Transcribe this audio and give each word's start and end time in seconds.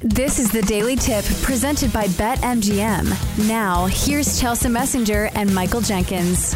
This 0.00 0.38
is 0.38 0.52
the 0.52 0.62
Daily 0.62 0.94
Tip 0.94 1.24
presented 1.42 1.92
by 1.92 2.04
BetMGM. 2.06 3.48
Now, 3.48 3.86
here's 3.86 4.40
Chelsea 4.40 4.68
Messenger 4.68 5.28
and 5.34 5.52
Michael 5.52 5.80
Jenkins. 5.80 6.54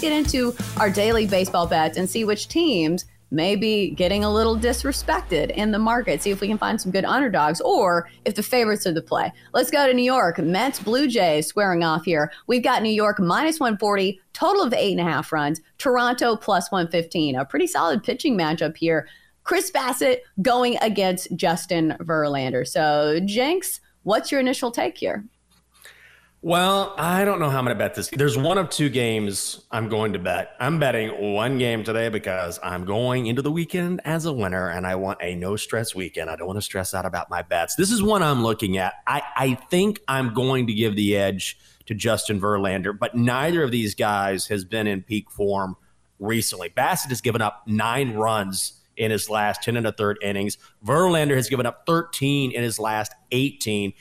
Get 0.00 0.14
into 0.14 0.56
our 0.78 0.88
daily 0.88 1.26
baseball 1.26 1.66
bets 1.66 1.98
and 1.98 2.08
see 2.08 2.24
which 2.24 2.48
teams 2.48 3.04
may 3.30 3.54
be 3.54 3.90
getting 3.90 4.24
a 4.24 4.32
little 4.32 4.56
disrespected 4.56 5.50
in 5.50 5.72
the 5.72 5.78
market. 5.78 6.22
See 6.22 6.30
if 6.30 6.40
we 6.40 6.48
can 6.48 6.56
find 6.56 6.80
some 6.80 6.90
good 6.90 7.04
underdogs 7.04 7.60
or 7.60 8.08
if 8.24 8.34
the 8.34 8.42
favorites 8.42 8.86
are 8.86 8.94
the 8.94 9.02
play. 9.02 9.30
Let's 9.52 9.70
go 9.70 9.86
to 9.86 9.92
New 9.92 10.00
York. 10.00 10.38
Mets, 10.38 10.80
Blue 10.80 11.08
Jays 11.08 11.46
squaring 11.46 11.84
off 11.84 12.06
here. 12.06 12.32
We've 12.46 12.62
got 12.62 12.82
New 12.82 12.88
York 12.88 13.20
minus 13.20 13.60
140, 13.60 14.18
total 14.32 14.62
of 14.62 14.72
eight 14.72 14.92
and 14.98 15.06
a 15.06 15.10
half 15.10 15.32
runs. 15.32 15.60
Toronto 15.76 16.36
plus 16.36 16.72
115. 16.72 17.36
A 17.36 17.44
pretty 17.44 17.66
solid 17.66 18.02
pitching 18.02 18.38
matchup 18.38 18.74
here. 18.78 19.06
Chris 19.44 19.70
Bassitt 19.70 20.18
going 20.40 20.76
against 20.80 21.34
Justin 21.36 21.96
Verlander. 22.00 22.66
So, 22.66 23.20
Jenks, 23.24 23.80
what's 24.02 24.30
your 24.30 24.40
initial 24.40 24.70
take 24.70 24.96
here? 24.98 25.24
Well, 26.44 26.94
I 26.98 27.24
don't 27.24 27.38
know 27.38 27.48
how 27.50 27.58
I'm 27.58 27.64
going 27.66 27.76
to 27.76 27.78
bet 27.78 27.94
this. 27.94 28.08
There's 28.08 28.36
one 28.36 28.58
of 28.58 28.68
two 28.68 28.88
games 28.88 29.64
I'm 29.70 29.88
going 29.88 30.12
to 30.14 30.18
bet. 30.18 30.56
I'm 30.58 30.80
betting 30.80 31.34
one 31.34 31.56
game 31.56 31.84
today 31.84 32.08
because 32.08 32.58
I'm 32.64 32.84
going 32.84 33.26
into 33.26 33.42
the 33.42 33.52
weekend 33.52 34.00
as 34.04 34.26
a 34.26 34.32
winner 34.32 34.68
and 34.68 34.84
I 34.84 34.96
want 34.96 35.20
a 35.22 35.36
no 35.36 35.54
stress 35.54 35.94
weekend. 35.94 36.28
I 36.28 36.34
don't 36.34 36.48
want 36.48 36.56
to 36.56 36.62
stress 36.62 36.94
out 36.94 37.06
about 37.06 37.30
my 37.30 37.42
bets. 37.42 37.76
This 37.76 37.92
is 37.92 38.02
one 38.02 38.24
I'm 38.24 38.42
looking 38.42 38.76
at. 38.76 38.94
I, 39.06 39.22
I 39.36 39.54
think 39.54 40.00
I'm 40.08 40.34
going 40.34 40.66
to 40.66 40.74
give 40.74 40.96
the 40.96 41.16
edge 41.16 41.58
to 41.86 41.94
Justin 41.94 42.40
Verlander, 42.40 42.96
but 42.98 43.14
neither 43.14 43.62
of 43.62 43.70
these 43.70 43.94
guys 43.94 44.48
has 44.48 44.64
been 44.64 44.88
in 44.88 45.02
peak 45.02 45.30
form 45.30 45.76
recently. 46.18 46.70
Bassitt 46.70 47.10
has 47.10 47.20
given 47.20 47.40
up 47.40 47.62
nine 47.68 48.14
runs 48.14 48.81
in 48.96 49.10
his 49.10 49.28
last 49.30 49.62
10 49.62 49.76
and 49.76 49.86
a 49.86 49.92
third 49.92 50.18
innings. 50.22 50.58
Verlander 50.84 51.34
has 51.34 51.48
given 51.48 51.66
up 51.66 51.84
13 51.86 52.52
in 52.52 52.62
his 52.62 52.78
last 52.78 53.12
18. 53.30 53.92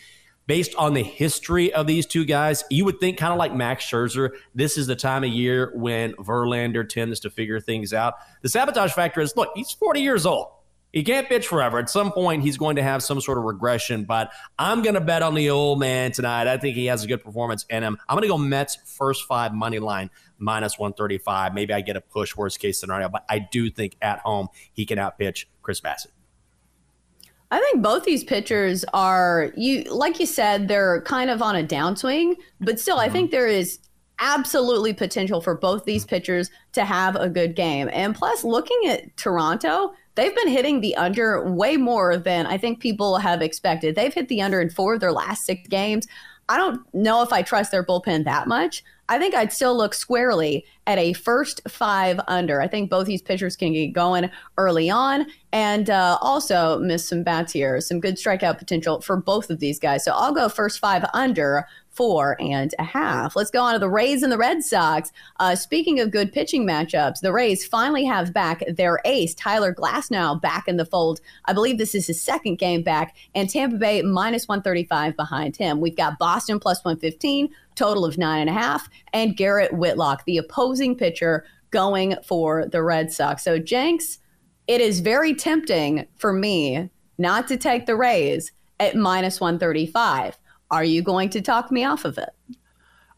Based 0.48 0.76
on 0.76 0.94
the 0.94 1.04
history 1.04 1.72
of 1.74 1.88
these 1.88 2.06
two 2.06 2.26
guys, 2.26 2.64
you 2.70 2.84
would 2.84 3.00
think 3.00 3.18
kind 3.18 3.32
of 3.32 3.40
like 3.40 3.54
Max 3.54 3.86
Scherzer, 3.86 4.32
this 4.54 4.78
is 4.78 4.88
the 4.88 4.96
time 4.96 5.24
of 5.24 5.30
year 5.30 5.72
when 5.76 6.14
Verlander 6.14 6.88
tends 6.88 7.22
to 7.22 7.30
figure 7.30 7.60
things 7.60 7.94
out. 7.94 8.16
The 8.42 8.50
sabotage 8.50 8.92
factor 8.92 9.22
is 9.22 9.36
look, 9.38 9.52
he's 9.56 9.72
40 9.72 10.02
years 10.02 10.26
old. 10.26 10.48
He 10.92 11.04
can't 11.04 11.28
pitch 11.30 11.48
forever. 11.48 11.80
At 11.80 11.90
some 11.90 12.12
point, 12.12 12.44
he's 12.44 12.58
going 12.58 12.76
to 12.76 12.84
have 12.84 13.02
some 13.02 13.22
sort 13.22 13.38
of 13.38 13.46
regression, 13.46 14.04
but 14.04 14.32
I'm 14.60 14.82
going 14.82 14.96
to 14.96 15.02
bet 15.02 15.22
on 15.22 15.36
the 15.36 15.50
old 15.50 15.80
man 15.80 16.12
tonight. 16.12 16.48
I 16.48 16.58
think 16.58 16.76
he 16.76 16.88
has 16.88 17.04
a 17.04 17.08
good 17.08 17.24
performance 17.24 17.66
in 17.70 17.82
him. 17.82 17.98
I'm 18.10 18.16
going 18.16 18.24
to 18.24 18.28
go 18.28 18.38
Mets 18.38 18.78
first 18.98 19.26
five 19.26 19.54
money 19.54 19.80
line 19.80 20.10
minus 20.42 20.78
135. 20.78 21.54
Maybe 21.54 21.74
I 21.74 21.82
get 21.82 21.96
a 21.96 22.02
push, 22.02 22.36
worst 22.36 22.60
case 22.60 22.80
scenario, 22.80 23.08
but 23.08 23.24
I 23.30 23.40
do 23.40 23.70
think 23.70 23.96
at 24.02 24.20
home 24.20 24.50
he 24.74 24.86
can 24.86 24.98
outpitch 24.98 25.48
Chris 25.62 25.80
Bassitt. 25.80 26.12
I 27.52 27.60
think 27.60 27.84
both 27.84 28.06
these 28.06 28.24
pitchers 28.24 28.86
are 28.94 29.52
you 29.58 29.84
like 29.94 30.20
you 30.20 30.26
said 30.26 30.68
they're 30.68 31.02
kind 31.02 31.30
of 31.30 31.42
on 31.42 31.56
a 31.56 31.64
downswing, 31.64 32.36
but 32.62 32.80
still 32.80 32.98
mm-hmm. 32.98 33.10
I 33.10 33.14
think 33.14 33.32
there 33.32 33.48
is 33.48 33.80
absolutely 34.20 34.94
potential 34.94 35.42
for 35.42 35.56
both 35.56 35.84
these 35.84 36.06
pitchers 36.06 36.50
to 36.74 36.86
have 36.86 37.16
a 37.16 37.28
good 37.28 37.56
game. 37.56 37.90
And 37.92 38.16
plus 38.16 38.44
looking 38.44 38.88
at 38.88 39.18
Toronto, 39.18 39.94
they've 40.16 40.36
been 40.36 40.48
hitting 40.48 40.80
the 40.80 40.96
under 40.96 41.52
way 41.52 41.76
more 41.76 42.18
than 42.18 42.46
I 42.46 42.58
think 42.58 42.80
people 42.80 43.18
have 43.18 43.42
expected. 43.42 43.96
They've 43.96 44.14
hit 44.14 44.30
the 44.30 44.42
under 44.42 44.62
in 44.62 44.70
4 44.70 44.94
of 44.94 45.00
their 45.00 45.12
last 45.12 45.46
6 45.46 45.68
games. 45.70 46.08
I 46.50 46.58
don't 46.58 46.82
know 46.94 47.24
if 47.24 47.34
I 47.34 47.42
trust 47.42 47.72
their 47.72 47.84
bullpen 47.84 48.26
that 48.26 48.48
much. 48.48 48.84
I 49.12 49.20
think 49.20 49.36
I'd 49.36 49.52
still 49.52 49.76
look 49.76 49.94
squarely 49.94 50.66
at 50.88 50.98
a 50.98 51.12
first 51.12 51.60
five 51.68 52.18
under. 52.30 52.62
I 52.62 52.70
think 52.70 52.90
both 52.90 53.08
these 53.08 53.22
pitchers 53.22 53.58
can 53.58 53.74
get 53.74 53.88
going 53.88 54.32
early 54.58 54.90
on 54.90 55.28
and 55.52 55.90
uh, 55.90 56.18
also 56.22 56.80
miss 56.80 57.10
some 57.10 57.22
bats 57.22 57.52
here. 57.52 57.82
Some 57.82 58.00
good 58.00 58.16
strikeout 58.16 58.58
potential 58.58 59.02
for 59.02 59.18
both 59.18 59.50
of 59.50 59.60
these 59.60 59.80
guys. 59.80 60.06
So 60.06 60.14
I'll 60.14 60.34
go 60.34 60.48
first 60.48 60.80
five 60.80 61.04
under 61.14 61.68
four 62.02 62.36
and 62.40 62.74
a 62.80 62.84
half. 62.84 63.36
Let's 63.36 63.52
go 63.52 63.62
on 63.62 63.74
to 63.74 63.80
the 63.80 63.88
Rays 63.88 64.24
and 64.24 64.32
the 64.32 64.38
Red 64.40 64.64
Sox. 64.64 65.12
Uh, 65.40 65.56
speaking 65.56 66.00
of 66.00 66.10
good 66.10 66.34
pitching 66.34 66.66
matchups, 66.66 67.20
the 67.20 67.32
Rays 67.32 67.64
finally 67.64 68.06
have 68.06 68.34
back 68.34 68.64
their 68.68 69.00
ace, 69.06 69.36
Tyler 69.36 69.72
Glasnow, 69.72 70.42
back 70.42 70.68
in 70.68 70.78
the 70.78 70.86
fold. 70.86 71.22
I 71.46 71.54
believe 71.54 71.78
this 71.78 71.94
is 71.94 72.08
his 72.08 72.20
second 72.20 72.56
game 72.56 72.82
back, 72.82 73.16
and 73.36 73.48
Tampa 73.48 73.78
Bay 73.78 74.02
minus 74.02 74.48
135 74.48 75.16
behind 75.16 75.56
him. 75.56 75.80
We've 75.80 75.96
got 75.96 76.18
Boston 76.18 76.60
plus 76.60 76.84
115, 76.84 77.50
total 77.76 78.04
of 78.04 78.18
nine 78.18 78.42
and 78.42 78.50
a 78.50 78.60
half, 78.60 78.90
and 79.14 79.38
Garrett 79.38 79.72
Whitlock, 79.72 80.26
the 80.26 80.40
opposing 80.40 80.98
pitcher, 80.98 81.46
going 81.70 82.16
for 82.26 82.66
the 82.66 82.82
Red 82.82 83.12
Sox. 83.12 83.44
So, 83.44 83.60
Jenks, 83.60 84.18
it 84.66 84.82
is 84.82 85.02
very 85.02 85.36
tempting 85.36 86.08
for 86.18 86.34
me 86.34 86.90
not 87.20 87.48
to 87.50 87.58
take 87.58 87.86
the 87.86 87.96
Rays 87.96 88.54
at 88.80 88.96
minus 88.96 89.40
135. 89.40 90.40
Are 90.72 90.84
you 90.86 91.02
going 91.02 91.30
to 91.32 91.42
talk 91.42 91.70
me 91.72 91.84
off 91.84 92.06
of 92.06 92.18
it? 92.18 92.30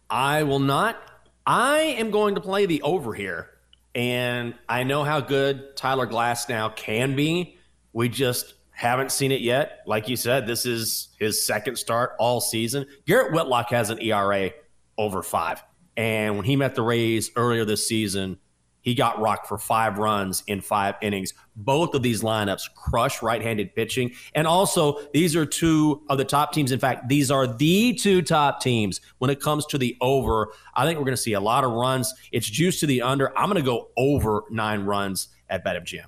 I 0.10 0.44
will 0.44 0.60
not. 0.60 0.98
I 1.46 1.80
am 1.80 2.12
going 2.12 2.36
to 2.36 2.42
play 2.42 2.66
the 2.66 2.82
over 2.82 3.14
here. 3.14 3.52
And 3.96 4.56
I 4.68 4.84
know 4.84 5.04
how 5.04 5.22
good 5.22 5.76
Tyler 5.78 6.08
Glasnow 6.08 6.76
can 6.76 7.16
be. 7.16 7.58
We 7.94 8.10
just 8.10 8.56
haven't 8.72 9.12
seen 9.12 9.32
it 9.32 9.42
yet. 9.42 9.84
Like 9.86 10.10
you 10.10 10.16
said, 10.16 10.48
this 10.48 10.66
is 10.66 11.10
his 11.20 11.46
second 11.46 11.78
start 11.78 12.14
all 12.18 12.42
season. 12.42 12.88
Garrett 13.06 13.34
Whitlock 13.34 13.70
has 13.70 13.92
an 13.92 14.02
ERA 14.02 14.52
over 14.98 15.22
five. 15.22 15.64
And 15.96 16.36
when 16.38 16.46
he 16.46 16.56
met 16.56 16.74
the 16.74 16.82
Rays 16.82 17.30
earlier 17.36 17.66
this 17.66 17.88
season, 17.88 18.40
he 18.84 18.94
got 18.94 19.20
rocked 19.20 19.48
for 19.48 19.58
five 19.58 19.98
runs 19.98 20.44
in 20.48 20.62
five 20.62 20.96
innings. 21.02 21.34
Both 21.56 21.96
of 21.96 22.04
these 22.04 22.22
lineups 22.22 22.74
crush 22.76 23.24
right 23.24 23.42
handed 23.42 23.74
pitching. 23.74 24.12
And 24.36 24.46
also, 24.46 25.00
these 25.14 25.36
are 25.36 25.46
two 25.46 26.04
of 26.10 26.18
the 26.18 26.26
top 26.26 26.52
teams. 26.52 26.72
In 26.72 26.80
fact, 26.80 27.08
these 27.08 27.32
are 27.32 27.48
the 27.48 27.94
two 27.94 28.22
top 28.22 28.62
teams 28.62 29.00
when 29.20 29.32
it 29.32 29.40
comes 29.40 29.66
to 29.68 29.78
the 29.78 29.98
over. 30.02 30.50
I 30.76 30.86
think 30.86 31.00
we're 31.00 31.06
going 31.06 31.16
to 31.16 31.22
see 31.22 31.34
a 31.34 31.40
lot 31.40 31.64
of 31.64 31.72
runs. 31.72 32.14
It's 32.32 32.48
juice 32.48 32.82
to 32.82 32.86
the 32.86 33.02
under. 33.02 33.36
I'm 33.38 33.50
going 33.50 33.64
to 33.64 33.66
go 33.66 33.90
over 33.96 34.44
nine 34.52 34.84
runs 34.84 35.30
at 35.50 35.66
BetMGM. 35.66 36.06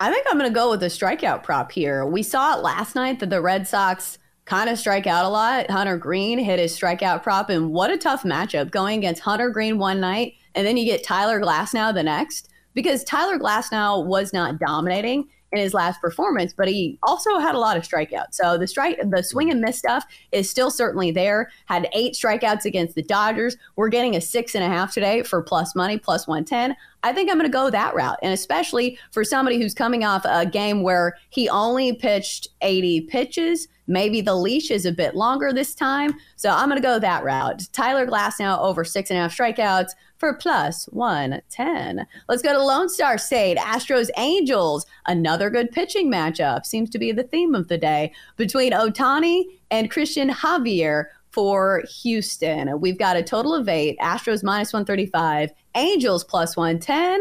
I 0.00 0.12
think 0.12 0.26
I'm 0.28 0.36
going 0.36 0.50
to 0.50 0.54
go 0.54 0.70
with 0.70 0.80
the 0.80 0.86
strikeout 0.86 1.44
prop 1.44 1.72
here. 1.72 2.04
We 2.04 2.22
saw 2.22 2.56
it 2.56 2.62
last 2.62 2.94
night 2.94 3.20
that 3.20 3.30
the 3.30 3.40
Red 3.40 3.66
Sox 3.66 4.18
kind 4.44 4.68
of 4.68 4.78
strike 4.78 5.06
out 5.06 5.24
a 5.24 5.28
lot. 5.28 5.70
Hunter 5.70 5.96
Greene 5.96 6.38
hit 6.38 6.58
his 6.58 6.76
strikeout 6.78 7.22
prop, 7.22 7.48
and 7.48 7.72
what 7.72 7.90
a 7.90 7.96
tough 7.96 8.24
matchup 8.24 8.70
going 8.70 8.98
against 8.98 9.22
Hunter 9.22 9.48
Greene 9.48 9.78
one 9.78 10.00
night 10.00 10.34
and 10.54 10.66
then 10.66 10.76
you 10.76 10.84
get 10.84 11.04
Tyler 11.04 11.40
Glasnow 11.40 11.92
the 11.94 12.02
next 12.02 12.48
because 12.74 13.04
Tyler 13.04 13.38
Glasnow 13.38 14.06
was 14.06 14.32
not 14.32 14.58
dominating 14.58 15.28
in 15.52 15.58
his 15.58 15.74
last 15.74 16.00
performance, 16.00 16.54
but 16.56 16.66
he 16.66 16.98
also 17.02 17.38
had 17.38 17.54
a 17.54 17.58
lot 17.58 17.76
of 17.76 17.82
strikeouts. 17.82 18.32
So 18.32 18.56
the 18.56 18.66
strike, 18.66 18.98
the 19.04 19.22
swing 19.22 19.50
and 19.50 19.60
miss 19.60 19.78
stuff 19.78 20.04
is 20.32 20.50
still 20.50 20.70
certainly 20.70 21.10
there. 21.10 21.50
Had 21.66 21.88
eight 21.92 22.14
strikeouts 22.14 22.64
against 22.64 22.94
the 22.94 23.02
Dodgers. 23.02 23.56
We're 23.76 23.90
getting 23.90 24.16
a 24.16 24.20
six 24.20 24.54
and 24.54 24.64
a 24.64 24.68
half 24.68 24.94
today 24.94 25.22
for 25.22 25.42
plus 25.42 25.76
money, 25.76 25.98
plus 25.98 26.26
110. 26.26 26.74
I 27.02 27.12
think 27.12 27.30
I'm 27.30 27.36
going 27.36 27.50
to 27.50 27.52
go 27.52 27.68
that 27.68 27.94
route. 27.94 28.18
And 28.22 28.32
especially 28.32 28.98
for 29.10 29.24
somebody 29.24 29.60
who's 29.60 29.74
coming 29.74 30.04
off 30.04 30.24
a 30.24 30.46
game 30.46 30.82
where 30.82 31.16
he 31.28 31.48
only 31.48 31.92
pitched 31.92 32.48
80 32.62 33.02
pitches. 33.02 33.68
Maybe 33.86 34.20
the 34.20 34.34
leash 34.34 34.70
is 34.70 34.86
a 34.86 34.92
bit 34.92 35.14
longer 35.14 35.52
this 35.52 35.74
time. 35.74 36.14
So 36.36 36.50
I'm 36.50 36.68
going 36.68 36.80
to 36.80 36.86
go 36.86 36.98
that 36.98 37.24
route. 37.24 37.68
Tyler 37.72 38.06
Glasnow 38.06 38.58
over 38.60 38.84
six 38.84 39.10
and 39.10 39.18
a 39.18 39.22
half 39.22 39.36
strikeouts 39.36 39.90
for 40.22 40.32
plus 40.32 40.84
110. 40.92 42.06
Let's 42.28 42.42
go 42.42 42.52
to 42.52 42.64
Lone 42.64 42.88
Star 42.88 43.18
State. 43.18 43.58
Astros 43.58 44.08
Angels, 44.16 44.86
another 45.06 45.50
good 45.50 45.72
pitching 45.72 46.12
matchup. 46.12 46.64
Seems 46.64 46.90
to 46.90 46.98
be 47.00 47.10
the 47.10 47.24
theme 47.24 47.56
of 47.56 47.66
the 47.66 47.76
day 47.76 48.12
between 48.36 48.70
Ohtani 48.70 49.42
and 49.72 49.90
Cristian 49.90 50.30
Javier 50.30 51.06
for 51.32 51.82
Houston. 52.02 52.80
We've 52.80 53.00
got 53.00 53.16
a 53.16 53.22
total 53.24 53.52
of 53.52 53.68
eight. 53.68 53.98
Astros 53.98 54.44
minus 54.44 54.72
135, 54.72 55.50
Angels 55.74 56.22
plus 56.22 56.56
110. 56.56 57.20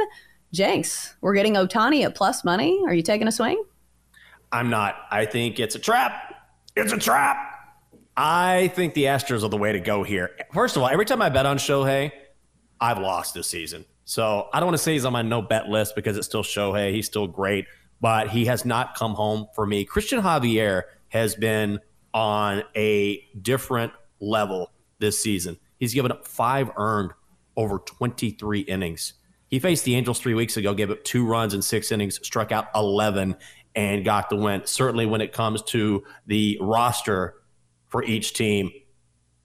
Jenks, 0.54 1.16
we're 1.22 1.34
getting 1.34 1.56
Ohtani 1.56 2.06
at 2.06 2.14
plus 2.14 2.44
money. 2.44 2.80
Are 2.86 2.94
you 2.94 3.02
taking 3.02 3.28
a 3.28 3.32
swing? 3.32 3.64
I'm 4.52 4.70
not. 4.70 4.96
I 5.10 5.26
think 5.26 5.60
it's 5.60 5.74
a 5.74 5.80
trap. 5.80 6.36
It's 6.76 6.94
a 6.94 7.00
trap. 7.00 7.38
I 8.16 8.68
think 8.76 8.94
the 8.94 9.06
Astros 9.06 9.44
are 9.44 9.50
the 9.50 9.58
way 9.58 9.72
to 9.72 9.80
go 9.80 10.04
here. 10.04 10.30
First 10.54 10.76
of 10.76 10.84
all, 10.84 10.90
every 10.90 11.06
time 11.06 11.24
I 11.24 11.30
bet 11.30 11.48
on 11.48 11.58
Shohei, 11.58 12.12
I've 12.82 12.98
lost 12.98 13.36
this 13.36 13.48
season. 13.48 13.86
So 14.04 14.50
I 14.52 14.60
don't 14.60 14.68
want 14.68 14.78
to 14.78 14.84
say 14.84 14.94
he's 14.94 15.06
on 15.06 15.14
my 15.14 15.22
no 15.22 15.42
bet 15.42 15.70
list 15.70 15.96
because 15.96 16.18
it's 16.18 16.28
still 16.28 16.44
Shohei. 16.44 16.92
He's 16.92 17.06
still 17.06 17.28
great, 17.28 17.68
but 18.02 18.30
he 18.30 18.46
has 18.46 18.66
not 18.66 18.96
come 18.96 19.14
home 19.14 19.48
for 19.56 19.66
me. 19.66 19.86
Cristian 19.86 20.22
Javier 20.22 20.84
has 21.10 21.36
been 21.36 21.80
on 22.14 22.64
a 22.76 23.22
different 23.42 23.94
level 24.20 24.72
this 25.00 25.22
season. 25.22 25.58
He's 25.78 25.94
given 25.94 26.12
up 26.12 26.28
five 26.28 26.72
earned 26.76 27.12
over 27.56 27.80
23 27.80 28.62
innings. 28.62 29.14
He 29.48 29.60
faced 29.60 29.84
the 29.86 29.96
Angels 29.96 30.20
three 30.20 30.34
weeks 30.34 30.58
ago, 30.58 30.74
gave 30.74 30.90
up 30.92 31.04
two 31.04 31.26
runs 31.26 31.54
in 31.54 31.62
six 31.62 31.92
innings, 31.92 32.20
struck 32.26 32.52
out 32.52 32.68
11, 32.74 33.36
and 33.76 34.06
got 34.06 34.30
the 34.30 34.36
win. 34.36 34.62
Certainly, 34.66 35.06
when 35.06 35.22
it 35.22 35.34
comes 35.34 35.62
to 35.64 36.04
the 36.26 36.58
roster 36.62 37.36
for 37.88 38.04
each 38.04 38.34
team, 38.34 38.72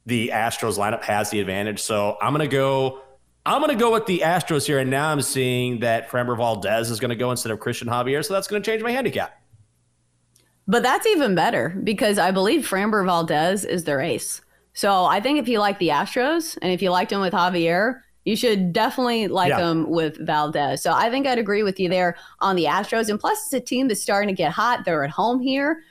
the 0.06 0.30
Astros 0.32 0.78
lineup 0.78 1.02
has 1.02 1.30
the 1.30 1.40
advantage. 1.40 1.80
So 1.82 2.16
I'm 2.20 2.32
going 2.32 2.48
to 2.48 2.52
go. 2.54 3.02
I'm 3.46 3.60
going 3.60 3.70
to 3.70 3.80
go 3.80 3.92
with 3.92 4.06
the 4.06 4.22
Astros 4.24 4.66
here, 4.66 4.80
and 4.80 4.90
now 4.90 5.08
I'm 5.08 5.22
seeing 5.22 5.78
that 5.78 6.10
Framber 6.10 6.36
Valdez 6.36 6.90
is 6.90 6.98
going 6.98 7.10
to 7.10 7.16
go 7.16 7.30
instead 7.30 7.52
of 7.52 7.60
Cristian 7.60 7.86
Javier, 7.86 8.24
so 8.24 8.34
that's 8.34 8.48
going 8.48 8.60
to 8.60 8.68
change 8.68 8.82
my 8.82 8.90
handicap. 8.90 9.40
But 10.66 10.82
that's 10.82 11.06
even 11.06 11.36
better 11.36 11.68
because 11.84 12.18
I 12.18 12.32
believe 12.32 12.68
Framber 12.68 13.06
Valdez 13.06 13.64
is 13.64 13.84
their 13.84 14.00
ace. 14.00 14.40
So 14.72 15.04
I 15.04 15.20
think 15.20 15.38
if 15.38 15.46
you 15.46 15.60
like 15.60 15.78
the 15.78 15.90
Astros 15.90 16.58
and 16.60 16.72
if 16.72 16.82
you 16.82 16.90
liked 16.90 17.12
him 17.12 17.20
with 17.20 17.32
Javier, 17.32 18.00
you 18.24 18.34
should 18.34 18.72
definitely 18.72 19.28
like 19.28 19.50
yeah. 19.50 19.70
him 19.70 19.88
with 19.88 20.18
Valdez. 20.26 20.82
So 20.82 20.92
I 20.92 21.08
think 21.08 21.28
I'd 21.28 21.38
agree 21.38 21.62
with 21.62 21.78
you 21.78 21.88
there 21.88 22.16
on 22.40 22.56
the 22.56 22.64
Astros. 22.64 23.08
And 23.08 23.20
plus, 23.20 23.38
it's 23.44 23.52
a 23.52 23.60
team 23.60 23.86
that's 23.86 24.02
starting 24.02 24.26
to 24.26 24.34
get 24.34 24.50
hot. 24.50 24.84
They're 24.84 25.04
at 25.04 25.10
home 25.10 25.38
here. 25.38 25.84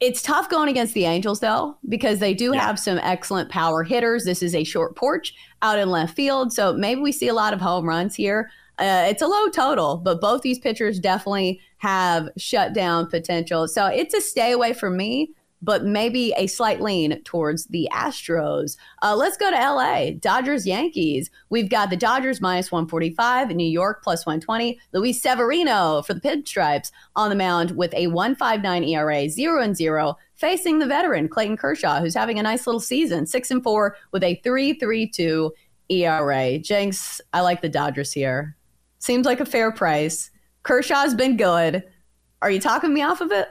It's 0.00 0.22
tough 0.22 0.48
going 0.48 0.68
against 0.68 0.94
the 0.94 1.06
Angels, 1.06 1.40
though, 1.40 1.76
because 1.88 2.20
they 2.20 2.32
do 2.32 2.52
yeah. 2.54 2.64
have 2.64 2.78
some 2.78 2.98
excellent 2.98 3.50
power 3.50 3.82
hitters. 3.82 4.24
This 4.24 4.42
is 4.42 4.54
a 4.54 4.62
short 4.62 4.94
porch 4.94 5.34
out 5.62 5.78
in 5.78 5.90
left 5.90 6.14
field. 6.14 6.52
So 6.52 6.72
maybe 6.72 7.00
we 7.00 7.10
see 7.10 7.28
a 7.28 7.34
lot 7.34 7.52
of 7.52 7.60
home 7.60 7.88
runs 7.88 8.14
here. 8.14 8.50
Uh, 8.78 9.06
it's 9.08 9.22
a 9.22 9.26
low 9.26 9.48
total, 9.48 9.96
but 9.96 10.20
both 10.20 10.42
these 10.42 10.60
pitchers 10.60 11.00
definitely 11.00 11.60
have 11.78 12.28
shutdown 12.36 13.08
potential. 13.08 13.66
So 13.66 13.86
it's 13.86 14.14
a 14.14 14.20
stay 14.20 14.52
away 14.52 14.72
for 14.72 14.88
me 14.88 15.32
but 15.62 15.84
maybe 15.84 16.32
a 16.36 16.46
slight 16.46 16.80
lean 16.80 17.22
towards 17.24 17.66
the 17.66 17.88
Astros. 17.92 18.76
Uh, 19.02 19.16
let's 19.16 19.36
go 19.36 19.50
to 19.50 19.56
LA. 19.56 20.10
Dodgers 20.18 20.66
Yankees. 20.66 21.30
We've 21.50 21.68
got 21.68 21.90
the 21.90 21.96
Dodgers 21.96 22.40
minus 22.40 22.70
145, 22.70 23.50
New 23.50 23.64
York 23.64 24.02
plus 24.02 24.24
120. 24.24 24.78
Luis 24.92 25.20
Severino 25.20 26.02
for 26.02 26.14
the 26.14 26.20
Pinstripes 26.20 26.90
on 27.16 27.28
the 27.28 27.36
mound 27.36 27.72
with 27.72 27.92
a 27.94 28.06
159 28.08 28.84
ERA, 28.84 29.28
0 29.28 29.62
and 29.62 29.76
0, 29.76 30.16
facing 30.34 30.78
the 30.78 30.86
veteran 30.86 31.28
Clayton 31.28 31.56
Kershaw, 31.56 32.00
who's 32.00 32.14
having 32.14 32.38
a 32.38 32.42
nice 32.42 32.66
little 32.66 32.80
season, 32.80 33.26
6 33.26 33.50
and 33.50 33.62
4 33.62 33.96
with 34.12 34.22
a 34.22 34.40
3.32 34.44 35.50
ERA. 35.88 36.58
Jenks, 36.58 37.20
I 37.32 37.40
like 37.40 37.62
the 37.62 37.68
Dodgers 37.68 38.12
here. 38.12 38.56
Seems 39.00 39.26
like 39.26 39.40
a 39.40 39.46
fair 39.46 39.72
price. 39.72 40.30
Kershaw's 40.62 41.14
been 41.14 41.36
good. 41.36 41.84
Are 42.42 42.50
you 42.50 42.60
talking 42.60 42.92
me 42.92 43.02
off 43.02 43.20
of 43.20 43.32
it? 43.32 43.48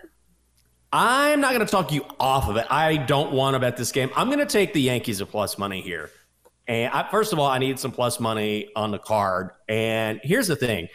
I'm 1.00 1.42
not 1.42 1.54
going 1.54 1.64
to 1.64 1.72
talk 1.72 1.92
you 1.92 2.04
off 2.20 2.50
of 2.50 2.58
it. 2.58 2.66
I 2.72 2.98
don't 2.98 3.32
want 3.32 3.54
to 3.54 3.60
bet 3.60 3.78
this 3.78 3.92
game. 3.92 4.10
I'm 4.16 4.30
going 4.30 4.40
to 4.40 4.48
take 4.48 4.74
the 4.74 4.82
Yankees 4.82 5.22
at 5.22 5.30
plus 5.30 5.60
money 5.60 5.80
here. 5.80 6.10
And 6.68 6.92
I, 6.92 7.08
first 7.12 7.34
of 7.34 7.38
all, 7.38 7.46
I 7.46 7.60
need 7.60 7.78
some 7.78 7.92
plus 7.92 8.20
money 8.20 8.70
on 8.76 8.90
the 8.90 8.98
card. 8.98 9.52
And 9.70 10.20
here's 10.24 10.48
the 10.48 10.56
thing 10.56 10.90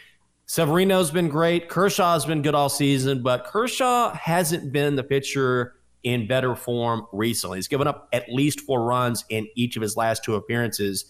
Severino's 0.45 1.09
been 1.09 1.29
great. 1.29 1.69
Kershaw's 1.69 2.25
been 2.25 2.41
good 2.41 2.53
all 2.53 2.67
season, 2.67 3.23
but 3.23 3.45
Kershaw 3.45 4.13
hasn't 4.13 4.73
been 4.73 4.97
the 4.97 5.05
pitcher 5.05 5.75
in 6.03 6.27
better 6.27 6.53
form 6.53 7.07
recently. 7.13 7.59
He's 7.59 7.69
given 7.69 7.87
up 7.87 8.09
at 8.11 8.27
least 8.27 8.59
four 8.59 8.83
runs 8.83 9.23
in 9.29 9.47
each 9.55 9.77
of 9.77 9.81
his 9.81 9.95
last 9.95 10.25
two 10.25 10.35
appearances. 10.35 11.05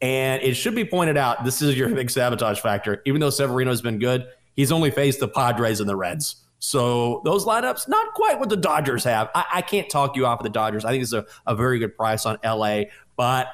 And 0.00 0.40
it 0.44 0.54
should 0.54 0.76
be 0.76 0.84
pointed 0.84 1.16
out 1.16 1.44
this 1.44 1.60
is 1.60 1.76
your 1.76 1.88
big 1.92 2.08
sabotage 2.08 2.60
factor. 2.60 3.02
Even 3.04 3.20
though 3.20 3.30
Severino's 3.30 3.82
been 3.82 3.98
good, 3.98 4.28
he's 4.54 4.70
only 4.70 4.92
faced 4.92 5.18
the 5.18 5.26
Padres 5.26 5.80
and 5.80 5.88
the 5.88 5.96
Reds. 5.96 6.44
So 6.58 7.22
those 7.24 7.44
lineups, 7.44 7.88
not 7.88 8.14
quite 8.14 8.38
what 8.40 8.48
the 8.48 8.56
Dodgers 8.56 9.04
have. 9.04 9.30
I, 9.34 9.44
I 9.54 9.62
can't 9.62 9.88
talk 9.88 10.16
you 10.16 10.26
off 10.26 10.40
of 10.40 10.44
the 10.44 10.50
Dodgers. 10.50 10.84
I 10.84 10.90
think 10.90 11.02
it's 11.02 11.12
a, 11.12 11.24
a 11.46 11.54
very 11.54 11.78
good 11.78 11.96
price 11.96 12.26
on 12.26 12.38
LA, 12.44 12.84
but 13.16 13.48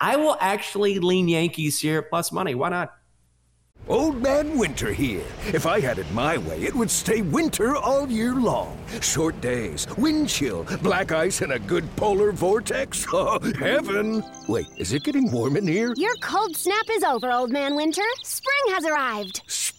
I 0.00 0.16
will 0.16 0.36
actually 0.40 0.98
lean 0.98 1.28
Yankees 1.28 1.80
here 1.80 2.02
plus 2.02 2.32
money. 2.32 2.54
Why 2.54 2.68
not? 2.68 2.92
Old 3.88 4.20
Man 4.20 4.58
Winter 4.58 4.92
here. 4.92 5.22
If 5.52 5.64
I 5.64 5.78
had 5.78 5.98
it 5.98 6.10
my 6.10 6.38
way, 6.38 6.60
it 6.62 6.74
would 6.74 6.90
stay 6.90 7.22
winter 7.22 7.76
all 7.76 8.08
year 8.08 8.34
long. 8.34 8.76
Short 9.00 9.40
days, 9.40 9.86
wind 9.96 10.28
chill, 10.28 10.64
black 10.82 11.12
ice, 11.12 11.40
and 11.40 11.52
a 11.52 11.58
good 11.60 11.84
polar 11.96 12.32
vortex. 12.32 13.06
Oh, 13.18 13.38
heaven! 13.58 14.22
Wait, 14.48 14.66
is 14.76 14.92
it 14.92 15.04
getting 15.04 15.30
warm 15.30 15.56
in 15.56 15.66
here? 15.66 15.94
Your 15.96 16.14
cold 16.16 16.56
snap 16.56 16.84
is 16.90 17.02
over, 17.04 17.30
Old 17.30 17.50
Man 17.50 17.76
Winter. 17.76 18.02
Spring 18.24 18.74
has 18.74 18.84
arrived. 18.84 19.42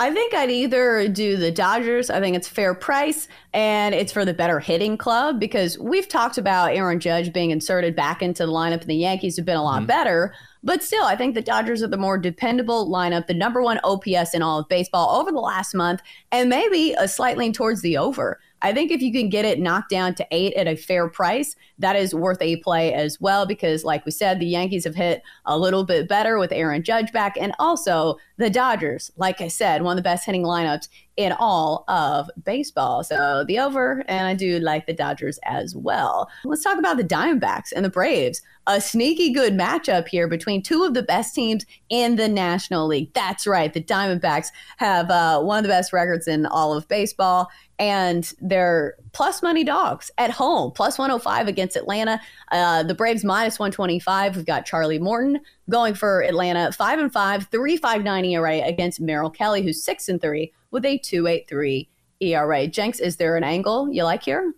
I 0.00 0.12
think 0.12 0.32
I'd 0.32 0.50
either 0.50 1.08
do 1.08 1.36
the 1.36 1.50
Dodgers. 1.50 2.08
I 2.08 2.20
think 2.20 2.36
it's 2.36 2.46
fair 2.46 2.72
price 2.72 3.26
and 3.52 3.96
it's 3.96 4.12
for 4.12 4.24
the 4.24 4.32
better 4.32 4.60
hitting 4.60 4.96
club 4.96 5.40
because 5.40 5.76
we've 5.76 6.06
talked 6.06 6.38
about 6.38 6.72
Aaron 6.72 7.00
Judge 7.00 7.32
being 7.32 7.50
inserted 7.50 7.96
back 7.96 8.22
into 8.22 8.46
the 8.46 8.52
lineup 8.52 8.82
and 8.82 8.90
the 8.90 8.94
Yankees 8.94 9.36
have 9.36 9.44
been 9.44 9.56
a 9.56 9.62
lot 9.62 9.78
mm-hmm. 9.78 9.86
better. 9.86 10.34
But 10.62 10.84
still, 10.84 11.04
I 11.04 11.16
think 11.16 11.34
the 11.34 11.42
Dodgers 11.42 11.82
are 11.82 11.88
the 11.88 11.96
more 11.96 12.16
dependable 12.16 12.88
lineup, 12.88 13.26
the 13.26 13.34
number 13.34 13.60
one 13.60 13.80
OPS 13.82 14.34
in 14.34 14.42
all 14.42 14.60
of 14.60 14.68
baseball 14.68 15.20
over 15.20 15.32
the 15.32 15.40
last 15.40 15.74
month, 15.74 16.00
and 16.30 16.48
maybe 16.48 16.94
a 16.98 17.08
slight 17.08 17.36
lean 17.36 17.52
towards 17.52 17.82
the 17.82 17.96
over. 17.96 18.38
I 18.62 18.72
think 18.72 18.90
if 18.90 19.00
you 19.00 19.12
can 19.12 19.28
get 19.28 19.44
it 19.44 19.60
knocked 19.60 19.90
down 19.90 20.14
to 20.16 20.26
eight 20.30 20.54
at 20.54 20.66
a 20.66 20.76
fair 20.76 21.08
price, 21.08 21.54
that 21.78 21.96
is 21.96 22.14
worth 22.14 22.42
a 22.42 22.56
play 22.56 22.92
as 22.92 23.20
well. 23.20 23.46
Because, 23.46 23.84
like 23.84 24.04
we 24.04 24.10
said, 24.10 24.40
the 24.40 24.46
Yankees 24.46 24.84
have 24.84 24.94
hit 24.94 25.22
a 25.44 25.58
little 25.58 25.84
bit 25.84 26.08
better 26.08 26.38
with 26.38 26.52
Aaron 26.52 26.82
Judge 26.82 27.12
back. 27.12 27.36
And 27.40 27.52
also 27.58 28.18
the 28.36 28.50
Dodgers, 28.50 29.10
like 29.16 29.40
I 29.40 29.48
said, 29.48 29.82
one 29.82 29.92
of 29.92 29.96
the 29.96 30.08
best 30.08 30.26
hitting 30.26 30.42
lineups 30.42 30.88
in 31.16 31.32
all 31.32 31.84
of 31.88 32.30
baseball. 32.44 33.02
So 33.02 33.44
the 33.46 33.58
over, 33.58 34.04
and 34.06 34.26
I 34.26 34.34
do 34.34 34.60
like 34.60 34.86
the 34.86 34.92
Dodgers 34.92 35.40
as 35.42 35.74
well. 35.74 36.30
Let's 36.44 36.62
talk 36.62 36.78
about 36.78 36.96
the 36.96 37.04
Diamondbacks 37.04 37.72
and 37.74 37.84
the 37.84 37.90
Braves. 37.90 38.40
A 38.68 38.80
sneaky 38.80 39.32
good 39.32 39.54
matchup 39.54 40.06
here 40.06 40.28
between 40.28 40.62
two 40.62 40.84
of 40.84 40.94
the 40.94 41.02
best 41.02 41.34
teams 41.34 41.66
in 41.88 42.16
the 42.16 42.28
National 42.28 42.86
League. 42.86 43.12
That's 43.14 43.48
right. 43.48 43.72
The 43.72 43.82
Diamondbacks 43.82 44.48
have 44.76 45.10
uh, 45.10 45.40
one 45.40 45.58
of 45.58 45.64
the 45.64 45.70
best 45.70 45.92
records 45.92 46.28
in 46.28 46.46
all 46.46 46.72
of 46.72 46.86
baseball 46.86 47.48
and 47.78 48.32
they're 48.40 48.96
plus 49.12 49.42
money 49.42 49.64
dogs 49.64 50.10
at 50.18 50.30
home, 50.30 50.72
plus 50.72 50.98
105 50.98 51.48
against 51.48 51.76
Atlanta. 51.76 52.20
Uh, 52.50 52.82
the 52.82 52.94
Braves 52.94 53.24
minus 53.24 53.58
125. 53.58 54.36
We've 54.36 54.44
got 54.44 54.66
Charlie 54.66 54.98
Morton 54.98 55.40
going 55.70 55.94
for 55.94 56.22
Atlanta, 56.22 56.72
five 56.72 56.98
and 56.98 57.12
five, 57.12 57.46
359 57.50 58.24
ERA 58.24 58.60
against 58.62 59.00
Merrill 59.00 59.30
Kelly, 59.30 59.62
who's 59.62 59.82
six 59.82 60.08
and 60.08 60.20
three 60.20 60.52
with 60.70 60.84
a 60.84 60.98
283 60.98 61.88
ERA. 62.20 62.66
Jenks, 62.66 63.00
is 63.00 63.16
there 63.16 63.36
an 63.36 63.44
angle 63.44 63.92
you 63.92 64.04
like 64.04 64.22
here? 64.22 64.52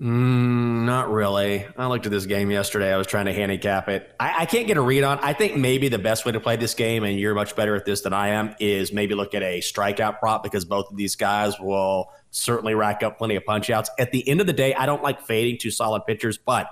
Mm, 0.00 0.84
not 0.86 1.10
really. 1.10 1.66
I 1.76 1.86
looked 1.86 2.06
at 2.06 2.12
this 2.12 2.24
game 2.24 2.50
yesterday. 2.50 2.90
I 2.90 2.96
was 2.96 3.06
trying 3.06 3.26
to 3.26 3.34
handicap 3.34 3.86
it. 3.90 4.10
I, 4.18 4.42
I, 4.42 4.46
can't 4.46 4.66
get 4.66 4.78
a 4.78 4.80
read 4.80 5.04
on. 5.04 5.18
I 5.18 5.34
think 5.34 5.58
maybe 5.58 5.88
the 5.88 5.98
best 5.98 6.24
way 6.24 6.32
to 6.32 6.40
play 6.40 6.56
this 6.56 6.72
game, 6.72 7.04
and 7.04 7.20
you're 7.20 7.34
much 7.34 7.54
better 7.54 7.74
at 7.76 7.84
this 7.84 8.00
than 8.00 8.14
I 8.14 8.28
am, 8.28 8.54
is 8.60 8.94
maybe 8.94 9.14
look 9.14 9.34
at 9.34 9.42
a 9.42 9.60
strikeout 9.60 10.18
prop 10.18 10.42
because 10.42 10.64
both 10.64 10.90
of 10.90 10.96
these 10.96 11.16
guys 11.16 11.60
will 11.60 12.10
certainly 12.30 12.74
rack 12.74 13.02
up 13.02 13.18
plenty 13.18 13.36
of 13.36 13.44
punch 13.44 13.70
outs. 13.70 13.90
At 13.98 14.12
the 14.12 14.26
end 14.28 14.40
of 14.40 14.46
the 14.46 14.52
day, 14.52 14.74
I 14.74 14.86
don't 14.86 15.02
like 15.02 15.22
fading 15.22 15.58
two 15.58 15.70
solid 15.70 16.04
pitchers, 16.06 16.38
but 16.38 16.68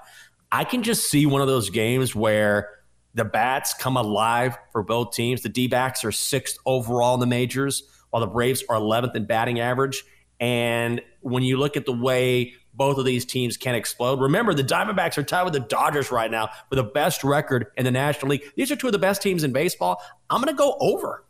I 0.50 0.64
can 0.64 0.82
just 0.82 1.10
see 1.10 1.26
one 1.26 1.40
of 1.40 1.48
those 1.48 1.70
games 1.70 2.14
where 2.14 2.70
the 3.14 3.24
bats 3.24 3.74
come 3.74 3.96
alive 3.96 4.56
for 4.72 4.82
both 4.82 5.12
teams. 5.12 5.42
The 5.42 5.48
D 5.48 5.66
backs 5.66 6.04
are 6.04 6.12
sixth 6.12 6.58
overall 6.64 7.14
in 7.14 7.20
the 7.20 7.26
majors, 7.26 7.82
while 8.10 8.20
the 8.20 8.26
Braves 8.26 8.62
are 8.68 8.76
11th 8.76 9.14
in 9.16 9.26
batting 9.26 9.60
average. 9.60 10.04
And 10.40 11.02
when 11.20 11.42
you 11.42 11.56
look 11.56 11.76
at 11.76 11.84
the 11.84 11.92
way 11.92 12.54
both 12.78 12.96
of 12.96 13.04
these 13.04 13.26
teams 13.26 13.56
can 13.56 13.74
explode. 13.74 14.20
Remember, 14.20 14.54
the 14.54 14.62
Diamondbacks 14.62 15.18
are 15.18 15.24
tied 15.24 15.42
with 15.42 15.52
the 15.52 15.60
Dodgers 15.60 16.10
right 16.10 16.30
now 16.30 16.48
for 16.70 16.76
the 16.76 16.84
best 16.84 17.24
record 17.24 17.66
in 17.76 17.84
the 17.84 17.90
National 17.90 18.30
League. 18.30 18.44
These 18.56 18.70
are 18.70 18.76
two 18.76 18.86
of 18.86 18.92
the 18.92 18.98
best 18.98 19.20
teams 19.20 19.44
in 19.44 19.52
baseball. 19.52 20.00
I'm 20.30 20.40
going 20.40 20.54
to 20.54 20.56
go 20.56 20.76
over. 20.80 21.24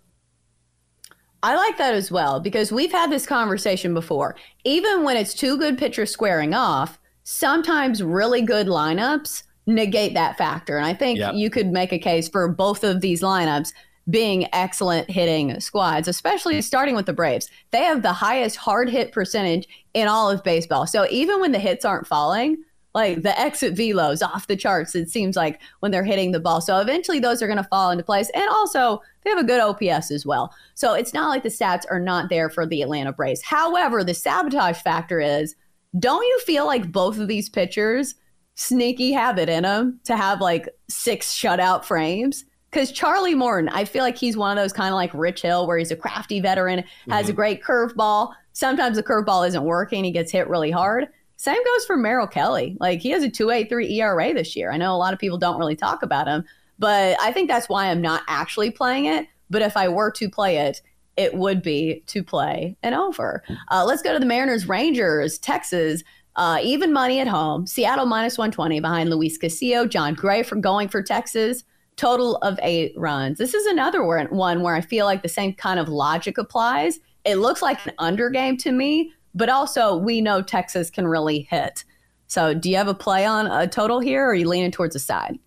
I 1.43 1.55
like 1.55 1.79
that 1.79 1.95
as 1.95 2.11
well 2.11 2.41
because 2.41 2.73
we've 2.73 2.93
had 2.93 3.11
this 3.11 3.27
conversation 3.27 3.95
before. 3.95 4.35
Even 4.65 5.05
when 5.05 5.17
it's 5.17 5.35
two 5.35 5.57
good 5.57 5.79
pitchers 5.79 6.11
squaring 6.11 6.53
off, 6.53 6.99
sometimes 7.25 8.03
really 8.03 8.43
good 8.43 8.67
lineups 8.67 9.45
negate 9.67 10.15
that 10.15 10.37
factor. 10.37 10.77
And 10.77 10.87
I 10.87 10.95
think 10.95 11.19
yep. 11.19 11.35
you 11.35 11.51
could 11.51 11.69
make 11.69 11.93
a 11.93 11.99
case 11.99 12.29
for 12.29 12.49
both 12.49 12.83
of 12.83 13.01
these 13.01 13.21
lineups 13.21 13.73
being 14.11 14.47
excellent 14.55 15.11
hitting 15.11 15.61
squads, 15.61 16.09
especially 16.09 16.61
starting 16.63 16.97
with 16.97 17.07
the 17.07 17.13
Braves. 17.13 17.51
They 17.71 17.83
have 17.85 18.03
the 18.03 18.13
highest 18.13 18.57
hard 18.57 18.89
hit 18.89 19.13
percentage 19.13 19.69
in 19.93 20.09
all 20.09 20.31
of 20.31 20.43
baseball. 20.43 20.87
So 20.87 21.07
even 21.11 21.41
when 21.41 21.53
the 21.53 21.59
hits 21.59 21.85
aren't 21.85 22.07
falling, 22.07 22.57
like 22.99 23.23
the 23.23 23.39
exit 23.39 23.75
velos 23.75 24.27
off 24.27 24.47
the 24.47 24.57
charts, 24.57 24.95
it 24.95 25.09
seems 25.09 25.37
like 25.37 25.61
when 25.81 25.93
they're 25.93 26.05
hitting 26.05 26.33
the 26.33 26.41
ball. 26.41 26.61
So 26.61 26.81
eventually 26.81 27.21
those 27.21 27.43
are 27.43 27.47
going 27.47 27.59
to 27.59 27.65
fall 27.65 27.91
into 27.91 28.05
place. 28.05 28.31
And 28.35 28.49
also, 28.49 29.01
they 29.23 29.31
have 29.31 29.39
a 29.39 29.45
good 29.45 29.61
OPS 29.61 30.11
as 30.11 30.27
well. 30.27 30.55
So 30.75 30.95
it's 30.95 31.15
not 31.15 31.29
like 31.29 31.43
the 31.43 31.49
stats 31.49 31.85
are 31.91 32.01
not 32.01 32.29
there 32.29 32.51
for 32.51 32.67
the 32.67 32.83
Atlanta 32.83 33.13
Braves. 33.13 33.43
However, 33.43 34.05
the 34.05 34.15
sabotage 34.15 34.79
factor 34.79 35.21
is 35.21 35.55
don't 35.99 36.25
you 36.25 36.41
feel 36.41 36.67
like 36.67 36.93
both 36.93 37.19
of 37.19 37.29
these 37.29 37.49
pitchers 37.49 38.15
sneaky 38.55 39.13
have 39.13 39.39
it 39.39 39.49
in 39.49 39.63
them 39.63 40.01
to 40.05 40.17
have 40.17 40.41
like 40.41 40.69
six 40.89 41.33
shutout 41.33 41.85
frames? 41.85 42.45
because 42.71 42.93
Charlie 42.93 43.35
Morton, 43.35 43.69
I 43.71 43.85
feel 43.85 44.03
like 44.03 44.17
he's 44.17 44.37
one 44.37 44.57
of 44.57 44.63
those 44.63 44.73
kind 44.73 44.91
of 44.91 44.97
like 44.97 45.13
Rich 45.15 45.43
Hill, 45.43 45.67
where 45.67 45.79
he's 45.79 45.91
a 45.91 45.97
crafty 45.97 46.41
veteran, 46.41 46.85
has 47.09 47.25
mm-hmm. 47.25 47.31
a 47.31 47.35
great 47.35 47.63
curveball. 47.63 48.35
Sometimes 48.53 48.97
the 48.97 49.03
curveball 49.03 49.47
isn't 49.49 49.65
working, 49.65 50.05
he 50.05 50.11
gets 50.11 50.31
hit 50.31 50.49
really 50.49 50.71
hard. 50.71 51.09
Same 51.39 51.65
goes 51.65 51.87
for 51.87 51.97
Merrill 51.97 52.27
Kelly. 52.27 52.77
Like 52.81 53.01
he 53.01 53.11
has 53.11 53.23
a 53.23 53.31
2.83 53.31 53.91
ERA 53.93 54.35
this 54.35 54.57
year. 54.57 54.73
I 54.73 54.77
know 54.77 54.95
a 54.95 54.99
lot 54.99 55.13
of 55.13 55.21
people 55.21 55.39
don't 55.39 55.59
really 55.59 55.77
talk 55.77 56.03
about 56.03 56.27
him, 56.27 56.45
but 56.79 57.17
I 57.21 57.33
think 57.33 57.49
that's 57.49 57.69
why 57.69 57.87
I'm 57.87 58.03
not 58.03 58.23
actually 58.27 58.71
playing 58.71 59.07
it. 59.07 59.27
But 59.49 59.63
if 59.63 59.77
I 59.77 59.89
were 59.89 60.11
to 60.11 60.29
play 60.29 60.59
it, 60.59 60.83
it 61.17 61.35
would 61.35 61.63
be 61.63 62.03
to 62.07 62.23
play 62.23 62.77
an 62.83 62.93
over. 62.93 63.43
Uh, 63.71 63.85
let's 63.87 64.03
go 64.03 64.13
to 64.13 64.19
the 64.19 64.27
Mariners, 64.27 64.69
Rangers, 64.69 65.39
Texas. 65.39 66.03
Uh, 66.37 66.59
even 66.63 66.93
money 66.93 67.19
at 67.21 67.27
home. 67.27 67.67
Seattle 67.67 68.07
minus 68.07 68.37
120 68.37 68.81
behind 68.81 69.09
Luis 69.09 69.39
Castillo. 69.39 69.87
Jon 69.87 70.15
Gray 70.15 70.43
for 70.43 70.57
going 70.57 70.89
for 70.89 71.03
Texas 71.03 71.65
total 71.99 72.37
of 72.37 72.59
eight 72.63 72.95
runs. 72.97 73.39
This 73.39 73.55
is 73.55 73.67
another 73.67 74.05
one 74.05 74.63
where 74.63 74.75
I 74.75 74.81
feel 74.81 75.05
like 75.05 75.23
the 75.23 75.29
same 75.29 75.53
kind 75.55 75.79
of 75.79 75.89
logic 75.89 76.39
applies. 76.39 77.01
It 77.25 77.37
looks 77.37 77.61
like 77.61 77.85
an 77.85 77.93
under 77.99 78.31
game 78.31 78.57
to 78.59 78.73
me, 78.73 79.13
but 79.35 79.49
also 79.49 79.97
we 79.97 80.21
know 80.21 80.43
Texas 80.43 80.91
can 80.91 81.07
really 81.07 81.43
hit. 81.51 81.85
So, 82.27 82.53
do 82.53 82.69
you 82.69 82.77
have 82.77 82.89
a 82.89 82.95
play 82.95 83.25
on 83.25 83.47
a 83.47 83.67
total 83.67 84.01
here, 84.01 84.25
or 84.25 84.31
are 84.31 84.35
you 84.35 84.49
leaning 84.49 84.71
towards 84.71 84.93
the 84.93 84.99
side? 84.99 85.39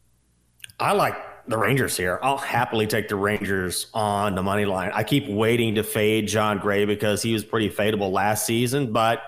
I 0.79 0.93
like 0.93 1.15
the 1.47 1.57
Rangers 1.57 1.95
here. 1.95 2.19
I'll 2.23 2.37
happily 2.37 2.87
take 2.87 3.07
the 3.07 3.15
Rangers 3.15 3.87
on 3.93 4.35
the 4.35 4.41
money 4.41 4.65
line. 4.65 4.91
I 4.93 5.03
keep 5.03 5.27
waiting 5.29 5.75
to 5.75 5.83
fade 5.83 6.27
Jon 6.27 6.57
Gray 6.57 6.85
because 6.85 7.21
he 7.21 7.33
was 7.33 7.43
pretty 7.43 7.69
fadeable 7.69 8.11
last 8.11 8.45
season, 8.45 8.91
but 8.91 9.21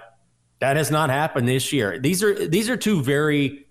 that 0.60 0.78
has 0.78 0.90
not 0.90 1.10
happened 1.10 1.48
this 1.48 1.72
year. 1.74 2.00
These 2.00 2.24
are 2.24 2.48
these 2.48 2.70
are 2.70 2.78
two 2.78 3.02
very 3.04 3.68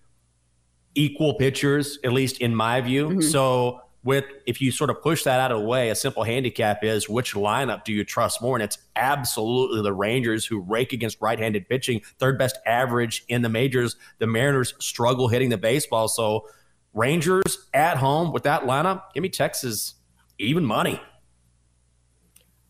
equal 0.94 1.34
pitchers, 1.34 1.98
at 2.04 2.12
least 2.12 2.38
in 2.40 2.54
my 2.54 2.80
view. 2.80 3.08
Mm-hmm. 3.08 3.20
So 3.22 3.80
with 4.04 4.24
if 4.46 4.60
you 4.60 4.72
sort 4.72 4.90
of 4.90 5.00
push 5.00 5.22
that 5.24 5.38
out 5.38 5.52
of 5.52 5.60
the 5.60 5.66
way, 5.66 5.90
a 5.90 5.94
simple 5.94 6.24
handicap 6.24 6.82
is 6.82 7.08
which 7.08 7.34
lineup 7.34 7.84
do 7.84 7.92
you 7.92 8.04
trust 8.04 8.42
more? 8.42 8.56
And 8.56 8.62
it's 8.62 8.78
absolutely 8.96 9.82
the 9.82 9.92
Rangers 9.92 10.44
who 10.44 10.60
rake 10.60 10.92
against 10.92 11.20
right-handed 11.20 11.68
pitching, 11.68 12.00
third 12.18 12.38
best 12.38 12.58
average 12.66 13.24
in 13.28 13.42
the 13.42 13.48
majors. 13.48 13.96
The 14.18 14.26
Mariners 14.26 14.74
struggle 14.80 15.28
hitting 15.28 15.50
the 15.50 15.58
baseball. 15.58 16.08
So 16.08 16.48
Rangers 16.94 17.68
at 17.72 17.96
home 17.96 18.32
with 18.32 18.42
that 18.42 18.62
lineup, 18.62 19.12
give 19.14 19.22
me 19.22 19.28
Texas 19.28 19.94
even 20.38 20.64
money. 20.64 21.00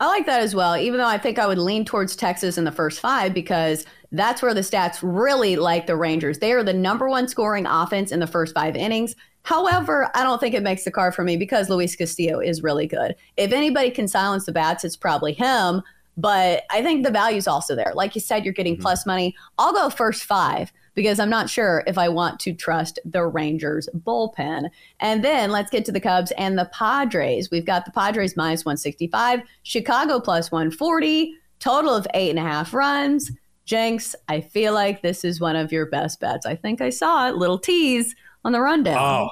I 0.00 0.06
like 0.06 0.26
that 0.26 0.42
as 0.42 0.52
well, 0.52 0.76
even 0.76 0.98
though 0.98 1.06
I 1.06 1.16
think 1.16 1.38
I 1.38 1.46
would 1.46 1.58
lean 1.58 1.84
towards 1.84 2.16
Texas 2.16 2.58
in 2.58 2.64
the 2.64 2.72
first 2.72 2.98
five 2.98 3.32
because 3.32 3.86
that's 4.10 4.42
where 4.42 4.52
the 4.52 4.60
stats 4.60 4.98
really 5.00 5.54
like 5.54 5.86
the 5.86 5.96
Rangers. 5.96 6.40
They 6.40 6.52
are 6.52 6.64
the 6.64 6.72
number 6.72 7.08
one 7.08 7.28
scoring 7.28 7.66
offense 7.66 8.10
in 8.10 8.18
the 8.18 8.26
first 8.26 8.52
five 8.52 8.74
innings. 8.74 9.14
However, 9.44 10.10
I 10.14 10.22
don't 10.22 10.40
think 10.40 10.54
it 10.54 10.62
makes 10.62 10.84
the 10.84 10.90
card 10.90 11.14
for 11.14 11.24
me 11.24 11.36
because 11.36 11.68
Luis 11.68 11.96
Castillo 11.96 12.40
is 12.40 12.62
really 12.62 12.86
good. 12.86 13.14
If 13.36 13.52
anybody 13.52 13.90
can 13.90 14.08
silence 14.08 14.46
the 14.46 14.52
bats, 14.52 14.84
it's 14.84 14.96
probably 14.96 15.32
him. 15.32 15.82
But 16.16 16.64
I 16.70 16.82
think 16.82 17.04
the 17.04 17.10
value 17.10 17.38
is 17.38 17.48
also 17.48 17.74
there. 17.74 17.92
Like 17.94 18.14
you 18.14 18.20
said, 18.20 18.44
you're 18.44 18.52
getting 18.52 18.74
mm-hmm. 18.74 18.82
plus 18.82 19.06
money. 19.06 19.34
I'll 19.58 19.72
go 19.72 19.88
first 19.90 20.24
five 20.24 20.72
because 20.94 21.18
I'm 21.18 21.30
not 21.30 21.48
sure 21.48 21.82
if 21.86 21.96
I 21.96 22.08
want 22.08 22.38
to 22.40 22.52
trust 22.52 22.98
the 23.04 23.24
Rangers 23.24 23.88
bullpen. 24.06 24.68
And 25.00 25.24
then 25.24 25.50
let's 25.50 25.70
get 25.70 25.84
to 25.86 25.92
the 25.92 26.00
Cubs 26.00 26.32
and 26.32 26.58
the 26.58 26.70
Padres. 26.72 27.50
We've 27.50 27.64
got 27.64 27.86
the 27.86 27.92
Padres 27.92 28.36
minus 28.36 28.64
165, 28.64 29.40
Chicago 29.62 30.20
plus 30.20 30.52
140, 30.52 31.34
total 31.60 31.94
of 31.94 32.06
eight 32.12 32.30
and 32.30 32.38
a 32.38 32.42
half 32.42 32.74
runs. 32.74 33.32
Jenks, 33.64 34.14
I 34.28 34.40
feel 34.40 34.74
like 34.74 35.00
this 35.00 35.24
is 35.24 35.40
one 35.40 35.56
of 35.56 35.72
your 35.72 35.86
best 35.86 36.20
bets. 36.20 36.44
I 36.44 36.56
think 36.56 36.82
I 36.82 36.90
saw 36.90 37.28
it, 37.28 37.36
little 37.36 37.58
tease 37.58 38.14
on 38.44 38.52
the 38.52 38.60
rundown. 38.60 38.98
Oh, 38.98 39.30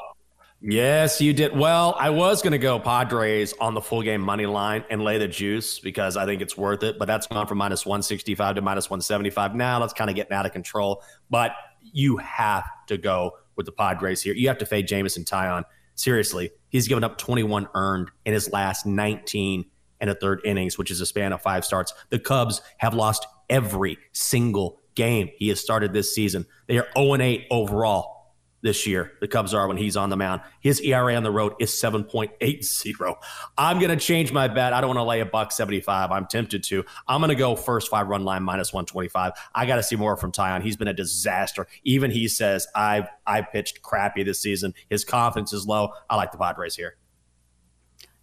Yes, 0.63 1.23
you 1.23 1.33
did. 1.33 1.57
Well, 1.57 1.97
I 1.99 2.11
was 2.11 2.43
going 2.43 2.53
to 2.53 2.59
go 2.59 2.79
Padres 2.79 3.55
on 3.61 3.73
the 3.73 3.81
full 3.81 4.03
game 4.03 4.21
money 4.21 4.45
line 4.45 4.85
and 4.91 5.03
lay 5.03 5.17
the 5.17 5.27
juice 5.27 5.79
because 5.79 6.19
I 6.19 6.27
think 6.27 6.43
it's 6.43 6.55
worth 6.55 6.83
it, 6.83 6.99
but 6.99 7.07
that's 7.07 7.27
gone 7.27 7.47
from 7.47 7.57
minus 7.57 7.87
165 7.87 8.57
to 8.57 8.61
minus 8.61 8.91
175. 8.91 9.55
Now 9.55 9.79
that's 9.79 9.95
kind 9.95 10.11
of 10.11 10.17
getting 10.17 10.35
out 10.35 10.45
of 10.45 10.53
control, 10.53 11.03
but 11.31 11.53
you 11.81 12.19
have 12.19 12.67
to 12.89 12.99
go 12.99 13.39
with 13.57 13.65
the 13.65 13.73
Padres 13.73 14.21
here. 14.21 14.35
You 14.35 14.49
have 14.49 14.59
to 14.59 14.67
fade 14.67 14.87
Jameson 14.87 15.25
Taillon. 15.25 15.65
Seriously, 15.95 16.51
he's 16.69 16.89
given 16.89 17.05
up 17.05 17.17
21 17.17 17.67
earned 17.75 18.11
in 18.27 18.35
his 18.35 18.53
last 18.53 18.85
19 18.85 19.65
and 20.03 20.11
a 20.11 20.15
third 20.15 20.43
innings, 20.45 20.77
which 20.77 20.91
is 20.91 21.01
a 21.01 21.07
span 21.07 21.33
of 21.33 21.41
five 21.41 21.65
starts. 21.65 21.95
The 22.11 22.19
Cubs 22.19 22.61
have 22.79 22.93
lost 22.93 23.27
every 23.49 23.97
single 24.13 24.83
game 24.95 25.31
he 25.37 25.49
has 25.49 25.59
started 25.59 25.95
this 25.95 26.15
season. 26.15 26.45
They 26.67 26.77
are 26.77 26.89
0 26.95 27.17
8 27.17 27.47
overall 27.51 28.20
this 28.63 28.87
year. 28.87 29.13
The 29.21 29.29
Cubs 29.29 29.55
are 29.55 29.67
when 29.67 29.77
he's 29.77 29.97
on 29.97 30.11
the 30.11 30.17
mound. 30.17 30.43
His 30.61 30.81
ERA 30.81 31.15
on 31.15 31.23
the 31.23 31.31
road 31.31 31.55
is 31.61 31.71
7.80. 31.71 33.15
I'm 33.57 33.79
going 33.79 33.91
to 33.91 34.05
change 34.05 34.33
my 34.33 34.49
bet. 34.49 34.73
I 34.73 34.81
don't 34.81 34.89
want 34.89 34.99
to 34.99 35.05
lay 35.05 35.21
a 35.21 35.27
buck 35.27 35.53
75. 35.53 36.11
I'm 36.11 36.27
tempted 36.27 36.63
to. 36.65 36.85
I'm 37.09 37.21
going 37.21 37.31
to 37.31 37.35
go 37.35 37.57
first 37.57 37.89
five 37.89 38.09
run 38.09 38.25
line 38.25 38.43
minus 38.43 38.73
125. 38.73 39.33
I 39.55 39.67
got 39.67 39.77
to 39.77 39.83
see 39.83 39.97
more 39.97 40.17
from 40.17 40.33
Taillon. 40.33 40.63
He's 40.63 40.77
been 40.77 40.89
a 40.89 40.95
disaster. 40.95 41.67
Even 41.85 42.11
he 42.11 42.29
says 42.29 42.67
I've 42.75 43.09
I 43.27 43.43
pitched 43.43 43.83
crappy 43.83 44.23
this 44.23 44.43
season. 44.43 44.75
His 44.89 45.05
confidence 45.05 45.53
is 45.53 45.67
low. 45.67 45.91
I 46.09 46.17
like 46.17 46.33
the 46.33 46.39
Padres 46.39 46.75
here. 46.75 46.97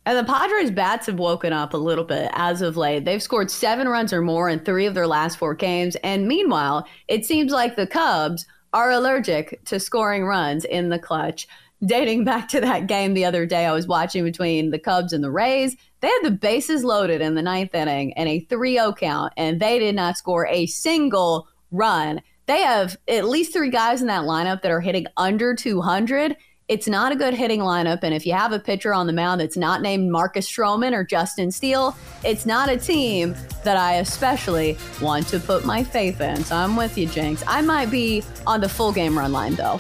And 0.06 0.18
the 0.18 0.24
Padres 0.24 0.72
bats 0.72 1.08
have 1.08 1.20
woken 1.20 1.52
up 1.52 1.74
a 1.74 1.78
little 1.78 2.06
bit 2.06 2.32
as 2.34 2.62
of 2.62 2.78
late. 2.78 3.04
They've 3.04 3.22
scored 3.22 3.52
seven 3.52 3.90
runs 3.90 4.14
or 4.14 4.22
more 4.22 4.48
in 4.48 4.60
three 4.60 4.86
of 4.86 4.94
their 4.94 5.06
last 5.06 5.38
four 5.38 5.54
games. 5.54 5.98
And 5.98 6.30
meanwhile, 6.30 6.88
it 7.10 7.26
seems 7.26 7.52
like 7.52 7.76
the 7.76 7.88
Cubs 7.88 8.46
are 8.74 8.92
allergic 8.92 9.64
to 9.66 9.80
scoring 9.80 10.26
runs 10.26 10.66
in 10.66 10.90
the 10.90 11.00
clutch. 11.00 11.48
Dating 11.86 12.24
back 12.24 12.48
to 12.50 12.62
that 12.62 12.88
game 12.88 13.14
the 13.14 13.26
other 13.26 13.46
day, 13.46 13.66
I 13.66 13.74
was 13.74 13.88
watching 13.88 14.24
between 14.24 14.72
the 14.72 14.80
Cubs 14.80 15.14
and 15.14 15.24
the 15.24 15.30
Rays. 15.30 15.76
They 16.02 16.08
had 16.08 16.22
the 16.24 16.32
bases 16.32 16.84
loaded 16.84 17.22
in 17.22 17.36
the 17.36 17.42
ninth 17.42 17.76
inning 17.76 18.14
and 18.14 18.28
a 18.28 18.40
3 18.40 18.74
0 18.74 18.94
count, 18.94 19.34
and 19.38 19.60
they 19.60 19.78
did 19.78 19.96
not 19.96 20.18
score 20.18 20.48
a 20.48 20.66
single 20.66 21.48
run. 21.72 22.22
They 22.48 22.62
have 22.62 22.98
at 23.08 23.26
least 23.26 23.54
three 23.54 23.70
guys 23.70 24.02
in 24.02 24.08
that 24.08 24.24
lineup 24.24 24.62
that 24.62 24.72
are 24.72 24.82
hitting 24.82 25.06
under 25.18 25.54
200. 25.54 26.36
It's 26.68 26.86
not 26.86 27.14
a 27.14 27.16
good 27.16 27.34
hitting 27.34 27.62
lineup. 27.62 28.00
And 28.04 28.14
if 28.14 28.26
you 28.26 28.34
have 28.34 28.52
a 28.52 28.60
pitcher 28.60 28.94
on 28.94 29.08
the 29.08 29.14
mound 29.14 29.40
that's 29.40 29.56
not 29.56 29.82
named 29.82 30.12
Marcus 30.12 30.52
Stroman 30.52 30.92
or 30.92 31.06
Justin 31.06 31.50
Steele, 31.50 31.96
it's 32.26 32.46
not 32.46 32.68
a 32.68 32.76
team 32.76 33.36
that 33.64 33.78
I 33.78 33.96
especially 33.96 34.78
want 35.02 35.28
to 35.30 35.40
put 35.40 35.64
my 35.64 35.82
faith 35.82 36.20
in. 36.20 36.44
So 36.44 36.58
I'm 36.58 36.76
with 36.76 36.98
you, 36.98 37.08
Jenks. 37.08 37.42
I 37.48 37.62
might 37.62 37.90
be 37.90 38.22
on 38.46 38.60
the 38.60 38.68
full 38.68 38.92
game 38.92 39.18
run 39.18 39.32
line, 39.32 39.56
though. 39.56 39.78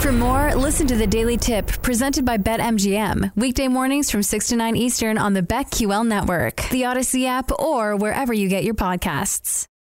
For 0.00 0.10
more, 0.10 0.54
listen 0.54 0.86
to 0.86 0.96
the 0.96 1.06
Daily 1.06 1.36
Tip 1.36 1.66
presented 1.82 2.24
by 2.24 2.38
BetMGM. 2.38 3.32
Weekday 3.36 3.68
mornings 3.68 4.10
from 4.10 4.22
6 4.22 4.48
to 4.48 4.56
9 4.56 4.76
Eastern 4.76 5.18
on 5.18 5.34
the 5.34 5.42
BetQL 5.42 6.06
network, 6.06 6.56
the 6.70 6.82
Audacy 6.82 7.26
app, 7.26 7.52
or 7.58 7.94
wherever 7.94 8.32
you 8.32 8.48
get 8.48 8.64
your 8.64 8.74
podcasts. 8.74 9.66